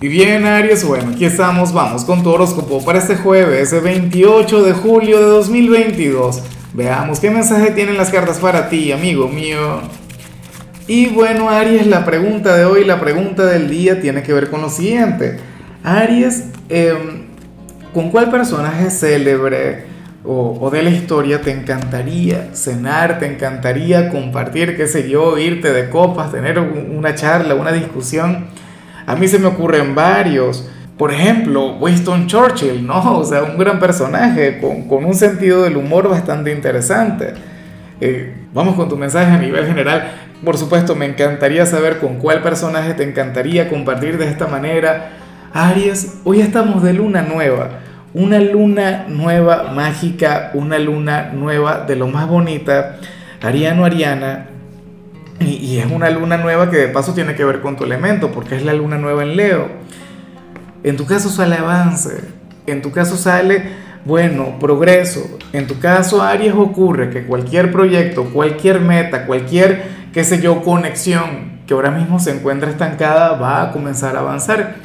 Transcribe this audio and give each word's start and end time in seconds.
Y 0.00 0.06
bien, 0.06 0.46
Aries, 0.46 0.84
bueno, 0.84 1.10
aquí 1.10 1.24
estamos, 1.24 1.72
vamos 1.72 2.04
con 2.04 2.22
tu 2.22 2.30
horóscopo 2.30 2.84
para 2.84 3.00
este 3.00 3.16
jueves, 3.16 3.72
el 3.72 3.80
28 3.80 4.62
de 4.62 4.72
julio 4.72 5.18
de 5.18 5.26
2022. 5.26 6.40
Veamos 6.72 7.18
qué 7.18 7.30
mensaje 7.32 7.72
tienen 7.72 7.96
las 7.96 8.10
cartas 8.10 8.38
para 8.38 8.68
ti, 8.68 8.92
amigo 8.92 9.26
mío. 9.26 9.80
Y 10.86 11.08
bueno, 11.08 11.50
Aries, 11.50 11.88
la 11.88 12.04
pregunta 12.04 12.56
de 12.56 12.64
hoy, 12.64 12.84
la 12.84 13.00
pregunta 13.00 13.44
del 13.44 13.68
día 13.68 14.00
tiene 14.00 14.22
que 14.22 14.32
ver 14.32 14.50
con 14.50 14.62
lo 14.62 14.70
siguiente. 14.70 15.40
Aries, 15.82 16.44
em, 16.68 17.24
¿con 17.92 18.10
cuál 18.10 18.30
personaje 18.30 18.90
célebre 18.90 19.82
o, 20.24 20.58
o 20.60 20.70
de 20.70 20.84
la 20.84 20.90
historia 20.90 21.40
te 21.40 21.50
encantaría 21.50 22.50
cenar, 22.54 23.18
te 23.18 23.26
encantaría 23.26 24.10
compartir, 24.10 24.76
qué 24.76 24.86
sé 24.86 25.10
yo, 25.10 25.36
irte 25.38 25.72
de 25.72 25.90
copas, 25.90 26.30
tener 26.30 26.60
una 26.60 27.16
charla, 27.16 27.56
una 27.56 27.72
discusión? 27.72 28.46
A 29.08 29.16
mí 29.16 29.26
se 29.26 29.38
me 29.38 29.46
ocurren 29.46 29.94
varios. 29.94 30.68
Por 30.98 31.10
ejemplo, 31.10 31.76
Winston 31.78 32.26
Churchill, 32.26 32.86
¿no? 32.86 33.18
O 33.18 33.24
sea, 33.24 33.42
un 33.42 33.56
gran 33.56 33.80
personaje 33.80 34.60
con, 34.60 34.86
con 34.86 35.06
un 35.06 35.14
sentido 35.14 35.62
del 35.62 35.78
humor 35.78 36.10
bastante 36.10 36.52
interesante. 36.52 37.32
Eh, 38.02 38.34
vamos 38.52 38.76
con 38.76 38.90
tu 38.90 38.98
mensaje 38.98 39.32
a 39.32 39.38
nivel 39.38 39.66
general. 39.66 40.12
Por 40.44 40.58
supuesto, 40.58 40.94
me 40.94 41.06
encantaría 41.06 41.64
saber 41.64 42.00
con 42.00 42.18
cuál 42.18 42.42
personaje 42.42 42.92
te 42.92 43.02
encantaría 43.02 43.70
compartir 43.70 44.18
de 44.18 44.28
esta 44.28 44.46
manera. 44.46 45.12
Aries, 45.54 46.18
hoy 46.24 46.42
estamos 46.42 46.82
de 46.82 46.92
luna 46.92 47.22
nueva. 47.22 47.80
Una 48.12 48.38
luna 48.40 49.06
nueva 49.08 49.72
mágica, 49.72 50.50
una 50.52 50.78
luna 50.78 51.30
nueva 51.32 51.86
de 51.86 51.96
lo 51.96 52.08
más 52.08 52.28
bonita. 52.28 52.98
Ariano, 53.40 53.86
Ariana, 53.86 54.48
y, 55.40 55.78
es 55.78 55.90
una 55.90 56.10
luna 56.10 56.36
nueva 56.36 56.70
que 56.70 56.76
de 56.76 56.88
paso 56.88 57.14
tiene 57.14 57.34
que 57.34 57.44
ver 57.44 57.60
con 57.60 57.76
tu 57.76 57.84
elemento, 57.84 58.32
porque 58.32 58.56
es 58.56 58.64
la 58.64 58.72
luna 58.72 58.98
nueva 58.98 59.22
en 59.22 59.36
Leo. 59.36 59.68
En 60.82 60.96
tu 60.96 61.06
caso 61.06 61.28
sale 61.28 61.56
avance, 61.56 62.20
en 62.66 62.82
tu 62.82 62.90
caso 62.90 63.16
sale, 63.16 63.62
bueno, 64.04 64.58
progreso. 64.58 65.38
En 65.52 65.66
tu 65.66 65.78
caso, 65.78 66.22
Aries, 66.22 66.54
ocurre 66.54 67.10
que 67.10 67.24
cualquier 67.24 67.70
proyecto, 67.72 68.24
cualquier 68.24 68.80
meta, 68.80 69.26
cualquier, 69.26 69.82
qué 70.12 70.24
sé 70.24 70.40
yo, 70.40 70.62
conexión 70.62 71.58
que 71.68 71.74
ahora 71.74 71.90
mismo 71.90 72.18
se 72.18 72.30
encuentra 72.30 72.70
estancada 72.70 73.34
va 73.34 73.62
a 73.62 73.72
comenzar 73.72 74.16
a 74.16 74.20
avanzar. 74.20 74.76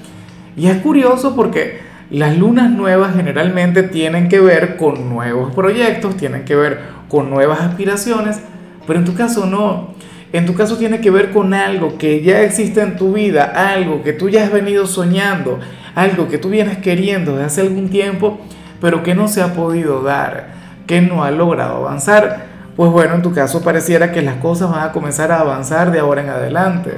Y 0.57 0.67
es 0.67 0.77
curioso 0.81 1.33
porque 1.33 1.79
las 2.09 2.37
lunas 2.37 2.69
nuevas 2.69 3.15
generalmente 3.15 3.83
tienen 3.83 4.27
que 4.27 4.41
ver 4.41 4.75
con 4.75 5.09
nuevos 5.09 5.55
proyectos, 5.55 6.17
tienen 6.17 6.43
que 6.43 6.55
ver 6.55 6.81
con 7.07 7.29
nuevas 7.29 7.61
aspiraciones, 7.61 8.39
pero 8.85 8.99
en 8.99 9.05
tu 9.05 9.15
caso 9.15 9.45
no. 9.45 9.95
En 10.33 10.47
tu 10.47 10.55
caso 10.55 10.77
tiene 10.77 10.99
que 10.99 11.11
ver 11.11 11.31
con 11.31 11.53
algo 11.53 11.99
que 11.99 12.23
ya 12.23 12.41
existe 12.41 12.81
en 12.81 12.97
tu 12.97 13.13
vida, 13.13 13.43
algo 13.55 14.01
que 14.01 14.13
tú 14.13 14.29
ya 14.29 14.43
has 14.43 14.51
venido 14.51 14.87
soñando, 14.87 15.59
algo 15.93 16.27
que 16.27 16.39
tú 16.39 16.49
vienes 16.49 16.79
queriendo 16.79 17.33
desde 17.33 17.45
hace 17.45 17.61
algún 17.61 17.89
tiempo, 17.89 18.39
pero 18.81 19.03
que 19.03 19.13
no 19.13 19.27
se 19.27 19.43
ha 19.43 19.53
podido 19.53 20.01
dar, 20.01 20.47
que 20.87 21.01
no 21.01 21.23
ha 21.23 21.29
logrado 21.29 21.75
avanzar. 21.77 22.47
Pues 22.75 22.91
bueno, 22.91 23.13
en 23.13 23.21
tu 23.21 23.31
caso 23.31 23.61
pareciera 23.61 24.11
que 24.11 24.23
las 24.23 24.37
cosas 24.37 24.71
van 24.71 24.89
a 24.89 24.91
comenzar 24.91 25.31
a 25.31 25.39
avanzar 25.39 25.91
de 25.91 25.99
ahora 25.99 26.23
en 26.23 26.29
adelante. 26.29 26.93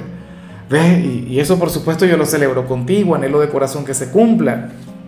¿Ves? 0.69 1.03
Y, 1.03 1.37
eso 1.37 1.59
por 1.59 1.69
supuesto 1.69 2.05
yo 2.05 2.15
lo 2.15 2.25
celebro 2.25 2.65
contigo, 2.65 3.15
anhelo 3.15 3.41
de 3.41 3.49
corazón 3.49 3.83
que 3.83 3.93
se 3.93 4.11
cumpla. 4.11 4.69